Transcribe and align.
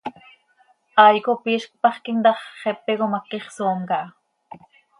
Hai 0.99 1.17
cop 1.27 1.41
iizc 1.51 1.69
paxquim 1.83 2.17
ta 2.25 2.33
x, 2.39 2.41
xepe 2.61 2.93
com 3.01 3.17
haquix 3.17 3.43
soom 3.57 3.79
caha. 3.89 4.07